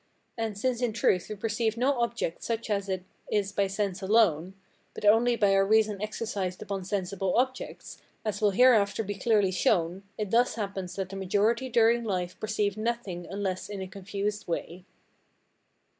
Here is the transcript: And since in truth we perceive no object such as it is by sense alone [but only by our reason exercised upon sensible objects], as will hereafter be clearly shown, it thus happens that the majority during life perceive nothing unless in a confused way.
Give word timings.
And 0.35 0.57
since 0.57 0.81
in 0.81 0.93
truth 0.93 1.29
we 1.29 1.35
perceive 1.35 1.77
no 1.77 1.99
object 1.99 2.41
such 2.43 2.71
as 2.71 2.89
it 2.89 3.03
is 3.31 3.51
by 3.51 3.67
sense 3.67 4.01
alone 4.01 4.55
[but 4.95 5.05
only 5.05 5.35
by 5.35 5.53
our 5.53 5.63
reason 5.63 6.01
exercised 6.01 6.59
upon 6.63 6.85
sensible 6.85 7.35
objects], 7.37 8.01
as 8.25 8.41
will 8.41 8.49
hereafter 8.49 9.03
be 9.03 9.13
clearly 9.13 9.51
shown, 9.51 10.01
it 10.17 10.31
thus 10.31 10.55
happens 10.55 10.95
that 10.95 11.09
the 11.09 11.15
majority 11.15 11.69
during 11.69 12.03
life 12.03 12.35
perceive 12.39 12.77
nothing 12.77 13.27
unless 13.29 13.69
in 13.69 13.79
a 13.79 13.87
confused 13.87 14.47
way. 14.47 14.85